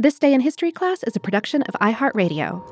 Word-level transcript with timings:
This 0.00 0.18
Day 0.18 0.32
in 0.32 0.40
History 0.40 0.72
class 0.72 1.02
is 1.02 1.14
a 1.14 1.20
production 1.20 1.60
of 1.64 1.74
iHeartRadio. 1.74 2.62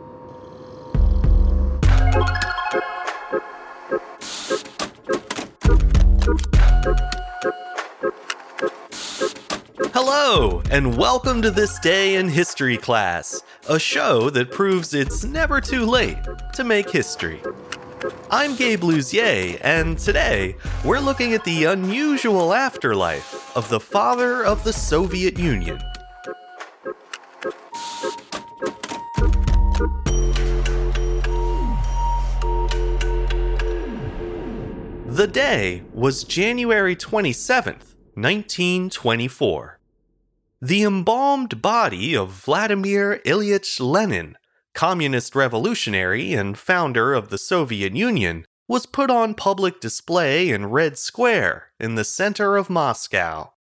Hello, 9.92 10.62
and 10.70 10.96
welcome 10.96 11.42
to 11.42 11.50
This 11.50 11.78
Day 11.80 12.14
in 12.14 12.30
History 12.30 12.78
class, 12.78 13.42
a 13.68 13.78
show 13.78 14.30
that 14.30 14.50
proves 14.50 14.94
it's 14.94 15.22
never 15.22 15.60
too 15.60 15.84
late 15.84 16.16
to 16.54 16.64
make 16.64 16.88
history. 16.88 17.42
I'm 18.30 18.56
Gabe 18.56 18.80
Luzier, 18.80 19.60
and 19.60 19.98
today 19.98 20.56
we're 20.82 20.98
looking 20.98 21.34
at 21.34 21.44
the 21.44 21.64
unusual 21.64 22.54
afterlife 22.54 23.54
of 23.54 23.68
the 23.68 23.80
father 23.80 24.46
of 24.46 24.64
the 24.64 24.72
Soviet 24.72 25.38
Union. 25.38 25.78
The 35.18 35.26
day 35.26 35.82
was 35.92 36.22
January 36.22 36.94
27th, 36.94 37.96
1924. 38.14 39.80
The 40.62 40.82
embalmed 40.84 41.60
body 41.60 42.16
of 42.16 42.30
Vladimir 42.30 43.20
Ilyich 43.26 43.80
Lenin, 43.80 44.38
communist 44.74 45.34
revolutionary 45.34 46.34
and 46.34 46.56
founder 46.56 47.14
of 47.14 47.30
the 47.30 47.36
Soviet 47.36 47.96
Union, 47.96 48.44
was 48.68 48.86
put 48.86 49.10
on 49.10 49.34
public 49.34 49.80
display 49.80 50.50
in 50.50 50.66
Red 50.66 50.96
Square 50.96 51.72
in 51.80 51.96
the 51.96 52.04
center 52.04 52.56
of 52.56 52.70
Moscow. 52.70 53.54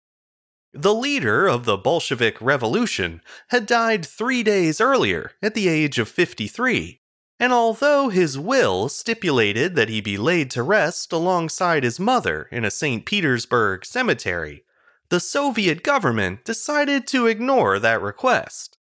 The 0.73 0.93
leader 0.93 1.47
of 1.47 1.67
the 1.67 1.77
Bolshevik 1.77 2.37
Revolution 2.41 3.21
had 3.51 3.67
died 3.67 4.05
three 4.05 4.43
days 4.43 4.81
earlier 4.81 5.31
at 5.41 5.55
the 5.55 5.69
age 5.69 6.01
of 6.01 6.09
53, 6.09 7.01
and 7.41 7.53
although 7.53 8.09
his 8.09 8.39
will 8.39 8.89
stipulated 8.89 9.75
that 9.75 9.89
he 9.89 10.01
be 10.01 10.17
laid 10.17 10.51
to 10.53 10.63
rest 10.63 11.13
alongside 11.13 11.83
his 11.83 11.99
mother 11.99 12.49
in 12.53 12.65
a 12.65 12.71
St. 12.71 13.05
Petersburg 13.05 13.85
cemetery, 13.85 14.65
the 15.09 15.21
Soviet 15.21 15.83
government 15.83 16.45
decided 16.45 17.07
to 17.09 17.27
ignore 17.27 17.79
that 17.79 18.01
request. 18.01 18.79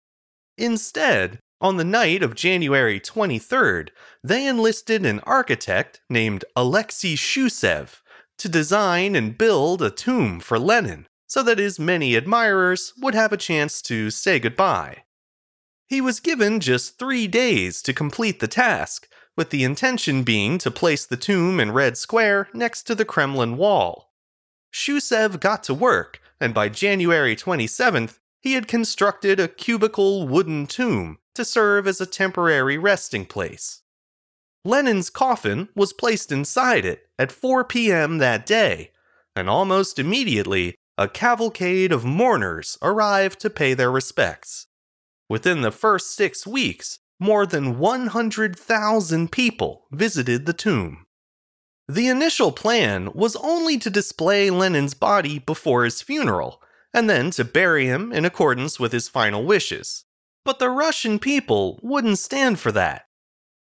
Instead, 0.58 1.40
on 1.60 1.78
the 1.78 1.84
night 1.84 2.22
of 2.22 2.36
January 2.36 3.00
23rd, 3.00 3.90
they 4.24 4.46
enlisted 4.46 5.06
an 5.06 5.20
architect 5.22 6.02
named 6.10 6.46
Alexei 6.56 7.16
Shushev 7.16 8.02
to 8.38 8.50
design 8.50 9.16
and 9.16 9.38
build 9.38 9.82
a 9.82 9.90
tomb 9.90 10.40
for 10.40 10.60
Lenin 10.60 11.08
so 11.28 11.42
that 11.42 11.60
his 11.60 11.80
many 11.80 12.16
admirers 12.16 12.94
would 12.98 13.16
have 13.16 13.34
a 13.34 13.38
chance 13.38 13.82
to 13.82 14.12
say 14.12 14.40
goodbye. 14.40 15.04
He 15.94 16.02
was 16.02 16.20
given 16.20 16.60
just 16.60 16.98
three 16.98 17.28
days 17.28 17.80
to 17.84 17.94
complete 17.94 18.40
the 18.40 18.48
task, 18.48 19.08
with 19.38 19.52
the 19.52 19.64
intention 19.64 20.24
being 20.24 20.58
to 20.58 20.72
place 20.72 21.06
the 21.06 21.18
tomb 21.18 21.60
in 21.60 21.72
Red 21.72 22.00
Square 22.00 22.50
next 22.52 22.88
to 22.88 22.96
the 22.96 23.06
Kremlin 23.06 23.58
wall. 23.58 24.12
Shushev 24.74 25.40
got 25.40 25.62
to 25.66 25.74
work, 25.76 26.20
and 26.42 26.52
by 26.52 26.68
January 26.70 27.36
27th, 27.36 28.18
he 28.42 28.54
had 28.54 28.68
constructed 28.68 29.40
a 29.40 29.48
cubical 29.48 30.28
wooden 30.28 30.66
tomb 30.66 31.20
to 31.36 31.46
serve 31.46 31.88
as 31.88 32.02
a 32.02 32.08
temporary 32.08 32.80
resting 32.80 33.28
place. 33.28 33.84
Lenin's 34.66 35.12
coffin 35.12 35.70
was 35.76 35.94
placed 35.94 36.32
inside 36.32 36.86
it 36.86 37.08
at 37.20 37.32
4 37.32 37.66
p.m. 37.66 38.18
that 38.18 38.48
day, 38.48 38.90
and 39.36 39.48
almost 39.48 40.00
immediately, 40.00 40.74
a 40.98 41.08
cavalcade 41.08 41.92
of 41.92 42.04
mourners 42.04 42.80
arrived 42.82 43.40
to 43.42 43.50
pay 43.52 43.76
their 43.76 43.92
respects. 43.92 44.66
Within 45.30 45.62
the 45.62 45.72
first 45.72 46.16
six 46.16 46.46
weeks, 46.46 47.00
more 47.20 47.46
than 47.46 47.80
100,000 47.80 49.32
people 49.32 49.86
visited 49.92 50.46
the 50.46 50.54
tomb. 50.54 51.06
The 51.88 52.08
initial 52.08 52.52
plan 52.52 53.12
was 53.14 53.36
only 53.38 53.78
to 53.78 53.90
display 53.90 54.50
Lenin's 54.50 54.94
body 54.94 55.40
before 55.40 55.84
his 55.84 56.02
funeral, 56.02 56.62
and 56.94 57.10
then 57.10 57.32
to 57.32 57.44
bury 57.44 57.88
him 57.88 58.12
in 58.12 58.26
accordance 58.26 58.80
with 58.80 58.92
his 58.92 59.10
final 59.10 59.44
wishes. 59.44 60.06
But 60.46 60.60
the 60.60 60.70
Russian 60.70 61.20
people 61.20 61.80
wouldn't 61.82 62.20
stand 62.20 62.60
for 62.60 62.72
that. 62.74 63.06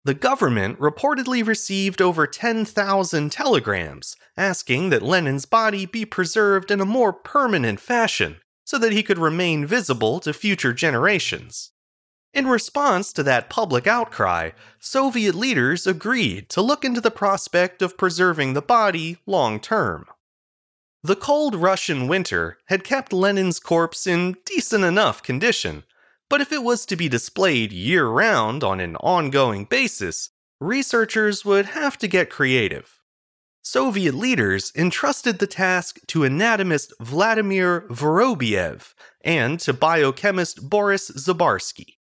The 0.05 0.13
government 0.13 0.79
reportedly 0.79 1.45
received 1.45 2.01
over 2.01 2.25
10,000 2.25 3.31
telegrams 3.31 4.15
asking 4.37 4.89
that 4.89 5.03
Lenin's 5.03 5.45
body 5.45 5.85
be 5.85 6.05
preserved 6.05 6.71
in 6.71 6.79
a 6.79 6.85
more 6.85 7.11
permanent 7.11 7.79
fashion 7.79 8.37
so 8.69 8.77
that 8.77 8.93
he 8.93 9.01
could 9.01 9.17
remain 9.17 9.65
visible 9.65 10.19
to 10.19 10.31
future 10.31 10.71
generations. 10.71 11.71
In 12.35 12.45
response 12.45 13.11
to 13.13 13.23
that 13.23 13.49
public 13.49 13.87
outcry, 13.87 14.51
Soviet 14.79 15.33
leaders 15.33 15.87
agreed 15.87 16.49
to 16.49 16.61
look 16.61 16.85
into 16.85 17.01
the 17.01 17.09
prospect 17.09 17.81
of 17.81 17.97
preserving 17.97 18.53
the 18.53 18.61
body 18.61 19.17
long 19.25 19.59
term. 19.59 20.05
The 21.01 21.15
cold 21.15 21.55
Russian 21.55 22.07
winter 22.07 22.59
had 22.65 22.83
kept 22.83 23.11
Lenin's 23.11 23.59
corpse 23.59 24.05
in 24.05 24.37
decent 24.45 24.83
enough 24.83 25.23
condition, 25.23 25.83
but 26.29 26.39
if 26.39 26.51
it 26.51 26.61
was 26.61 26.85
to 26.85 26.95
be 26.95 27.09
displayed 27.09 27.71
year 27.71 28.05
round 28.05 28.63
on 28.63 28.79
an 28.79 28.97
ongoing 28.97 29.65
basis, 29.65 30.29
researchers 30.59 31.43
would 31.43 31.65
have 31.65 31.97
to 31.97 32.07
get 32.07 32.29
creative. 32.29 32.98
Soviet 33.61 34.15
leaders 34.15 34.71
entrusted 34.75 35.39
the 35.39 35.47
task 35.47 35.99
to 36.07 36.23
anatomist 36.23 36.93
Vladimir 36.99 37.81
Vorobiev 37.89 38.93
and 39.21 39.59
to 39.59 39.73
biochemist 39.73 40.69
Boris 40.69 41.11
Zabarsky. 41.11 41.97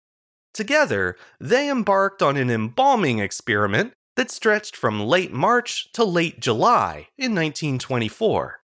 Together, 0.53 1.16
they 1.39 1.69
embarked 1.69 2.21
on 2.21 2.38
an 2.38 2.49
embalming 2.49 3.19
experiment 3.19 3.93
that 4.16 4.31
stretched 4.31 4.75
from 4.75 5.05
late 5.05 5.33
March 5.33 5.91
to 5.93 6.03
late 6.03 6.39
July 6.39 7.07
in 7.17 7.33
1924. 7.33 8.61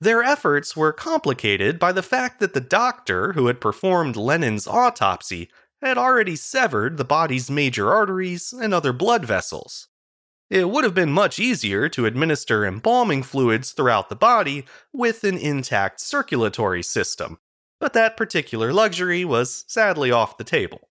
Their 0.00 0.22
efforts 0.22 0.76
were 0.76 0.92
complicated 0.92 1.78
by 1.78 1.92
the 1.92 2.02
fact 2.02 2.40
that 2.40 2.54
the 2.54 2.60
doctor 2.60 3.34
who 3.34 3.46
had 3.46 3.60
performed 3.60 4.16
Lenin's 4.16 4.66
autopsy 4.66 5.48
had 5.80 5.98
already 5.98 6.36
severed 6.36 6.96
the 6.96 7.04
body's 7.04 7.50
major 7.50 7.92
arteries 7.92 8.52
and 8.52 8.72
other 8.72 8.92
blood 8.92 9.24
vessels. 9.24 9.88
It 10.52 10.68
would 10.68 10.84
have 10.84 10.92
been 10.92 11.10
much 11.10 11.38
easier 11.38 11.88
to 11.88 12.04
administer 12.04 12.66
embalming 12.66 13.22
fluids 13.22 13.72
throughout 13.72 14.10
the 14.10 14.14
body 14.14 14.66
with 14.92 15.24
an 15.24 15.38
intact 15.38 15.98
circulatory 15.98 16.82
system, 16.82 17.38
but 17.80 17.94
that 17.94 18.18
particular 18.18 18.70
luxury 18.70 19.24
was 19.24 19.64
sadly 19.66 20.10
off 20.10 20.36
the 20.36 20.44
table. 20.44 20.90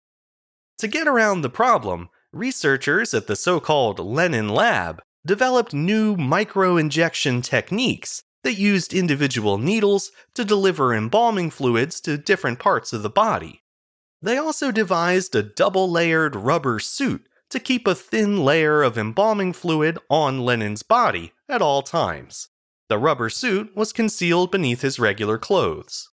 To 0.79 0.87
get 0.87 1.09
around 1.09 1.41
the 1.41 1.51
problem, 1.51 2.09
researchers 2.33 3.13
at 3.13 3.27
the 3.27 3.35
so 3.35 3.59
called 3.59 3.99
Lenin 3.99 4.49
Lab 4.49 5.03
developed 5.27 5.75
new 5.75 6.15
microinjection 6.17 7.43
techniques 7.43 8.23
that 8.45 8.61
used 8.61 8.95
individual 8.95 9.59
needles 9.59 10.13
to 10.35 10.45
deliver 10.45 10.95
embalming 10.95 11.51
fluids 11.51 12.01
to 12.03 12.17
different 12.17 12.61
parts 12.61 12.93
of 12.93 13.03
the 13.03 13.11
body. 13.11 13.65
They 14.23 14.37
also 14.37 14.71
devised 14.71 15.35
a 15.35 15.43
double 15.43 15.91
layered 15.91 16.37
rubber 16.37 16.79
suit 16.79 17.28
to 17.51 17.61
keep 17.61 17.87
a 17.87 17.95
thin 17.95 18.45
layer 18.45 18.83
of 18.83 18.99
embalming 18.99 19.53
fluid 19.53 19.99
on 20.11 20.41
Lenin's 20.41 20.83
body 20.83 21.33
at 21.49 21.63
all 21.63 21.83
times. 21.83 22.49
The 22.89 22.99
rubber 22.99 23.31
suit 23.31 23.77
was 23.77 23.93
concealed 23.93 24.51
beneath 24.51 24.83
his 24.83 24.99
regular 24.99 25.39
clothes. 25.39 26.09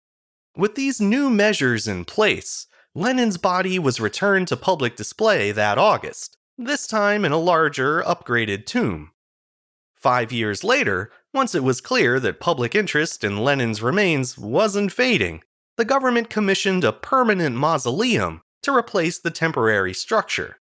With 0.57 0.75
these 0.75 1.01
new 1.01 1.31
measures 1.31 1.89
in 1.89 2.05
place, 2.05 2.67
Lenin's 2.95 3.39
body 3.39 3.79
was 3.79 4.01
returned 4.01 4.49
to 4.49 4.57
public 4.57 4.97
display 4.97 5.53
that 5.53 5.79
August, 5.79 6.37
this 6.59 6.87
time 6.87 7.25
in 7.25 7.33
a 7.33 7.39
larger, 7.39 8.03
upgraded 8.03 8.67
tomb. 8.67 9.13
Five 9.95 10.33
years 10.33 10.63
later, 10.63 11.11
once 11.33 11.55
it 11.55 11.65
was 11.65 11.81
clear 11.81 12.21
that 12.21 12.41
public 12.41 12.75
interest 12.75 13.25
in 13.25 13.39
Lenin's 13.39 13.81
remains 13.81 14.37
wasn't 14.37 14.93
fading, 14.93 15.43
the 15.77 15.85
government 15.85 16.29
commissioned 16.29 16.85
a 16.85 16.93
permanent 16.93 17.57
mausoleum 17.57 18.43
to 18.63 18.75
replace 18.75 19.19
the 19.19 19.31
temporary 19.31 19.95
structure. 19.95 20.59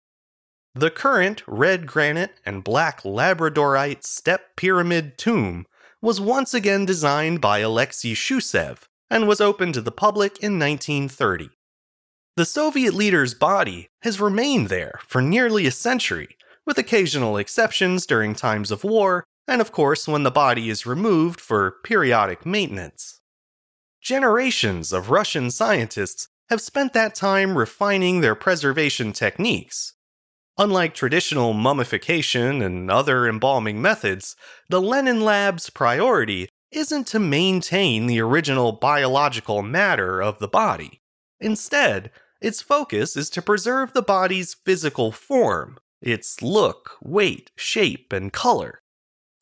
The 0.77 0.91
current 0.91 1.41
red 1.47 1.88
granite 1.88 2.39
and 2.45 2.63
black 2.63 3.01
labradorite 3.01 4.03
step 4.03 4.56
pyramid 4.56 5.18
tomb 5.18 5.65
was 6.03 6.21
once 6.21 6.53
again 6.53 6.85
designed 6.85 7.41
by 7.41 7.59
Alexei 7.59 8.13
Shushev 8.13 8.83
and 9.09 9.27
was 9.27 9.41
opened 9.41 9.74
to 9.74 9.81
the 9.81 9.91
public 9.91 10.33
in 10.33 10.59
1930. 10.59 11.50
The 12.35 12.45
Soviet 12.45 12.94
leader's 12.94 13.33
body 13.33 13.89
has 14.03 14.21
remained 14.21 14.69
there 14.69 15.00
for 15.07 15.19
nearly 15.19 15.65
a 15.65 15.71
century, 15.71 16.38
with 16.63 16.77
occasional 16.77 17.38
exceptions 17.38 18.06
during 18.06 18.35
times 18.35 18.69
of 18.69 18.83
war, 18.83 19.24
and 19.47 19.62
of 19.62 19.71
course 19.71 20.07
when 20.07 20.21
the 20.21 20.29
body 20.29 20.69
is 20.69 20.85
removed 20.85 21.41
for 21.41 21.77
periodic 21.83 22.45
maintenance. 22.45 23.19
Generations 24.00 24.94
of 24.94 25.09
Russian 25.09 25.50
scientists 25.50 26.27
have 26.51 26.62
spent 26.62 26.94
that 26.94 27.15
time 27.15 27.57
refining 27.57 28.21
their 28.21 28.35
preservation 28.35 29.12
techniques. 29.12 29.95
Unlike 30.59 30.95
traditional 30.95 31.54
mummification 31.54 32.63
and 32.63 32.89
other 32.89 33.27
embalming 33.27 33.80
methods, 33.80 34.36
the 34.69 34.81
Lenin 34.81 35.21
Lab's 35.21 35.69
priority 35.69 36.50
isn't 36.71 37.06
to 37.07 37.19
maintain 37.19 38.07
the 38.07 38.19
original 38.19 38.71
biological 38.71 39.62
matter 39.62 40.19
of 40.19 40.39
the 40.39 40.48
body. 40.48 41.01
Instead, 41.39 42.09
its 42.42 42.62
focus 42.62 43.15
is 43.15 43.30
to 43.30 43.42
preserve 43.42 43.94
the 43.94 44.01
body's 44.01 44.56
physical 44.65 45.12
form, 45.12 45.77
its 46.01 46.42
look, 46.42 46.98
weight, 47.01 47.51
shape, 47.56 48.12
and 48.12 48.33
color. 48.33 48.80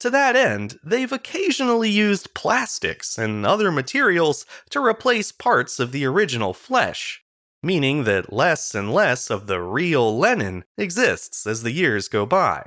To 0.01 0.09
that 0.09 0.35
end, 0.35 0.77
they've 0.83 1.11
occasionally 1.11 1.89
used 1.89 2.33
plastics 2.33 3.17
and 3.17 3.45
other 3.45 3.71
materials 3.71 4.45
to 4.71 4.83
replace 4.83 5.31
parts 5.31 5.79
of 5.79 5.93
the 5.93 6.05
original 6.05 6.53
flesh, 6.53 7.23
meaning 7.65 8.03
that 8.03 8.31
less 8.31 8.75
and 8.75 8.93
less 8.93 9.31
of 9.31 9.47
the 9.47 9.59
real 9.59 10.17
Lenin 10.17 10.63
exists 10.77 11.47
as 11.47 11.63
the 11.63 11.71
years 11.71 12.07
go 12.07 12.25
by. 12.25 12.63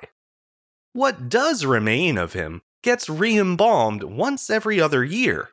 What 0.92 1.28
does 1.28 1.64
remain 1.64 2.18
of 2.18 2.32
him 2.32 2.62
gets 2.82 3.08
re 3.08 3.38
embalmed 3.38 4.02
once 4.02 4.50
every 4.50 4.80
other 4.80 5.04
year. 5.04 5.50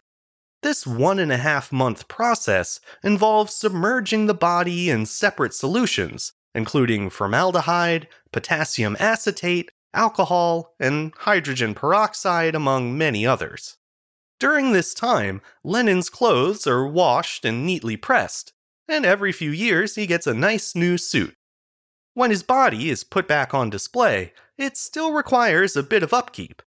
This 0.63 0.87
one 0.87 1.19
and 1.19 1.31
a 1.31 1.37
half 1.37 1.71
month 1.71 2.07
process 2.07 2.79
involves 3.03 3.53
submerging 3.53 4.25
the 4.25 4.33
body 4.33 4.89
in 4.89 5.05
separate 5.05 5.53
solutions, 5.53 6.33
including 6.55 7.11
formaldehyde, 7.11 8.07
potassium 8.31 8.97
acetate, 8.99 9.69
alcohol, 9.93 10.73
and 10.79 11.13
hydrogen 11.19 11.75
peroxide, 11.75 12.55
among 12.55 12.97
many 12.97 13.27
others. 13.27 13.77
During 14.39 14.71
this 14.71 14.93
time, 14.93 15.41
Lenin's 15.63 16.09
clothes 16.09 16.65
are 16.65 16.87
washed 16.87 17.45
and 17.45 17.65
neatly 17.65 17.95
pressed, 17.95 18.53
and 18.87 19.05
every 19.05 19.31
few 19.31 19.51
years 19.51 19.95
he 19.95 20.05
gets 20.05 20.27
a 20.27 20.33
nice 20.33 20.75
new 20.75 20.97
suit. 20.97 21.35
When 22.13 22.29
his 22.29 22.43
body 22.43 22.89
is 22.89 23.03
put 23.03 23.27
back 23.27 23.53
on 23.53 23.69
display, 23.69 24.33
it 24.57 24.77
still 24.77 25.11
requires 25.11 25.75
a 25.75 25.83
bit 25.83 26.03
of 26.03 26.13
upkeep. 26.13 26.61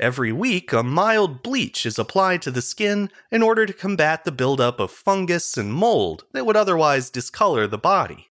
Every 0.00 0.32
week, 0.32 0.72
a 0.72 0.84
mild 0.84 1.42
bleach 1.42 1.84
is 1.84 1.98
applied 1.98 2.40
to 2.42 2.52
the 2.52 2.62
skin 2.62 3.10
in 3.32 3.42
order 3.42 3.66
to 3.66 3.72
combat 3.72 4.24
the 4.24 4.30
buildup 4.30 4.78
of 4.78 4.92
fungus 4.92 5.56
and 5.56 5.74
mold 5.74 6.24
that 6.32 6.46
would 6.46 6.56
otherwise 6.56 7.10
discolor 7.10 7.66
the 7.66 7.78
body. 7.78 8.28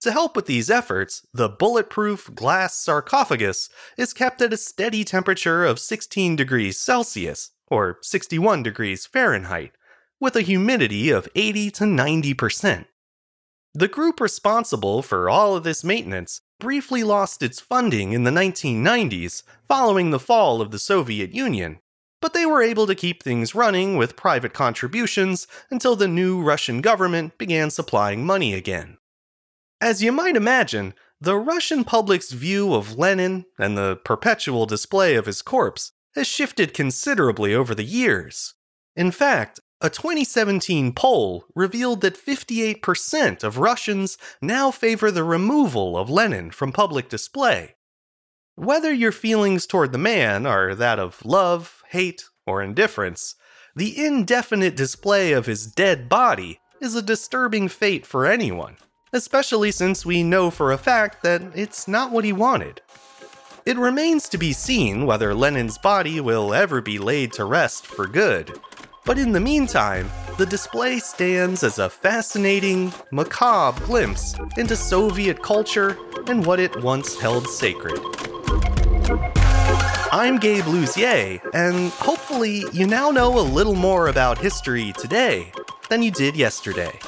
To 0.00 0.10
help 0.12 0.34
with 0.34 0.46
these 0.46 0.68
efforts, 0.68 1.26
the 1.32 1.48
bulletproof 1.48 2.34
glass 2.34 2.76
sarcophagus 2.76 3.68
is 3.96 4.12
kept 4.12 4.42
at 4.42 4.52
a 4.52 4.56
steady 4.56 5.04
temperature 5.04 5.64
of 5.64 5.78
16 5.78 6.36
degrees 6.36 6.78
Celsius, 6.78 7.52
or 7.68 7.98
61 8.02 8.64
degrees 8.64 9.06
Fahrenheit, 9.06 9.75
with 10.20 10.36
a 10.36 10.42
humidity 10.42 11.10
of 11.10 11.28
80 11.34 11.70
to 11.72 11.84
90%. 11.84 12.86
The 13.74 13.88
group 13.88 14.20
responsible 14.20 15.02
for 15.02 15.28
all 15.28 15.54
of 15.54 15.62
this 15.62 15.84
maintenance 15.84 16.40
briefly 16.58 17.02
lost 17.02 17.42
its 17.42 17.60
funding 17.60 18.12
in 18.12 18.24
the 18.24 18.30
1990s 18.30 19.42
following 19.68 20.10
the 20.10 20.18
fall 20.18 20.62
of 20.62 20.70
the 20.70 20.78
Soviet 20.78 21.34
Union, 21.34 21.80
but 22.22 22.32
they 22.32 22.46
were 22.46 22.62
able 22.62 22.86
to 22.86 22.94
keep 22.94 23.22
things 23.22 23.54
running 23.54 23.98
with 23.98 24.16
private 24.16 24.54
contributions 24.54 25.46
until 25.70 25.94
the 25.94 26.08
new 26.08 26.42
Russian 26.42 26.80
government 26.80 27.36
began 27.36 27.70
supplying 27.70 28.24
money 28.24 28.54
again. 28.54 28.96
As 29.80 30.02
you 30.02 30.10
might 30.10 30.36
imagine, 30.36 30.94
the 31.20 31.36
Russian 31.36 31.84
public's 31.84 32.32
view 32.32 32.74
of 32.74 32.98
Lenin 32.98 33.44
and 33.58 33.76
the 33.76 33.96
perpetual 33.96 34.64
display 34.64 35.14
of 35.16 35.26
his 35.26 35.42
corpse 35.42 35.92
has 36.14 36.26
shifted 36.26 36.72
considerably 36.72 37.54
over 37.54 37.74
the 37.74 37.84
years. 37.84 38.54
In 38.94 39.10
fact, 39.10 39.60
a 39.80 39.90
2017 39.90 40.92
poll 40.94 41.44
revealed 41.54 42.00
that 42.00 42.16
58% 42.16 43.44
of 43.44 43.58
Russians 43.58 44.16
now 44.40 44.70
favor 44.70 45.10
the 45.10 45.24
removal 45.24 45.98
of 45.98 46.08
Lenin 46.08 46.50
from 46.50 46.72
public 46.72 47.10
display. 47.10 47.74
Whether 48.54 48.92
your 48.92 49.12
feelings 49.12 49.66
toward 49.66 49.92
the 49.92 49.98
man 49.98 50.46
are 50.46 50.74
that 50.74 50.98
of 50.98 51.22
love, 51.26 51.82
hate, 51.90 52.24
or 52.46 52.62
indifference, 52.62 53.34
the 53.74 54.02
indefinite 54.02 54.76
display 54.76 55.32
of 55.32 55.44
his 55.44 55.66
dead 55.66 56.08
body 56.08 56.60
is 56.80 56.94
a 56.94 57.02
disturbing 57.02 57.68
fate 57.68 58.06
for 58.06 58.24
anyone, 58.24 58.78
especially 59.12 59.70
since 59.70 60.06
we 60.06 60.22
know 60.22 60.50
for 60.50 60.72
a 60.72 60.78
fact 60.78 61.22
that 61.22 61.42
it's 61.54 61.86
not 61.86 62.10
what 62.10 62.24
he 62.24 62.32
wanted. 62.32 62.80
It 63.66 63.76
remains 63.76 64.28
to 64.30 64.38
be 64.38 64.54
seen 64.54 65.04
whether 65.04 65.34
Lenin's 65.34 65.76
body 65.76 66.18
will 66.20 66.54
ever 66.54 66.80
be 66.80 66.98
laid 66.98 67.32
to 67.32 67.44
rest 67.44 67.86
for 67.86 68.06
good. 68.06 68.58
But 69.06 69.18
in 69.18 69.30
the 69.30 69.40
meantime, 69.40 70.10
the 70.36 70.44
display 70.44 70.98
stands 70.98 71.62
as 71.62 71.78
a 71.78 71.88
fascinating, 71.88 72.92
macabre 73.12 73.80
glimpse 73.86 74.34
into 74.58 74.74
Soviet 74.74 75.40
culture 75.44 75.96
and 76.26 76.44
what 76.44 76.58
it 76.58 76.82
once 76.82 77.16
held 77.16 77.46
sacred. 77.46 78.00
I'm 80.10 80.38
Gabe 80.38 80.64
Luzier, 80.64 81.40
and 81.54 81.92
hopefully 81.92 82.64
you 82.72 82.88
now 82.88 83.12
know 83.12 83.38
a 83.38 83.40
little 83.40 83.76
more 83.76 84.08
about 84.08 84.38
history 84.38 84.92
today 84.98 85.52
than 85.88 86.02
you 86.02 86.10
did 86.10 86.34
yesterday. 86.34 86.98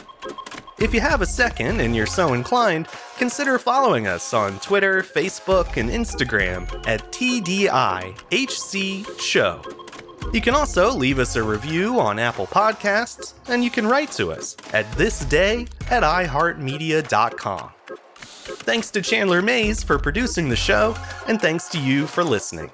If 0.79 0.95
you 0.95 1.01
have 1.01 1.21
a 1.21 1.27
second 1.27 1.81
and 1.81 1.97
you're 1.97 2.07
so 2.07 2.33
inclined, 2.33 2.87
consider 3.17 3.59
following 3.59 4.07
us 4.07 4.33
on 4.33 4.61
Twitter, 4.61 5.03
Facebook, 5.03 5.77
and 5.77 5.91
Instagram 5.91 6.63
at 6.87 7.11
TDIHC 7.11 9.21
Show. 9.21 9.88
You 10.33 10.41
can 10.43 10.55
also 10.55 10.91
leave 10.93 11.19
us 11.19 11.37
a 11.37 11.43
review 11.43 11.99
on 11.99 12.19
Apple 12.19 12.47
Podcasts, 12.47 13.35
and 13.49 13.65
you 13.65 13.71
can 13.71 13.87
write 13.87 14.13
to 14.13 14.31
us 14.31 14.57
at 14.73 14.85
thisday 14.93 15.69
at 15.91 16.03
iheartmedia.com. 16.03 17.71
Thanks 17.87 18.91
to 18.91 19.03
Chandler 19.03 19.43
Mays 19.43 19.83
for 19.83 19.99
producing 19.99 20.49
the 20.49 20.57
show, 20.57 20.95
and 21.27 21.41
thanks 21.41 21.69
to 21.69 21.81
you 21.81 22.07
for 22.07 22.23
listening. 22.23 22.71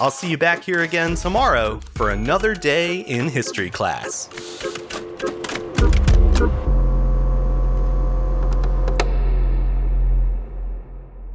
I'll 0.00 0.10
see 0.10 0.30
you 0.30 0.38
back 0.38 0.62
here 0.64 0.82
again 0.82 1.14
tomorrow 1.16 1.80
for 1.94 2.10
another 2.10 2.54
day 2.54 3.00
in 3.00 3.28
history 3.28 3.70
class. 3.70 4.28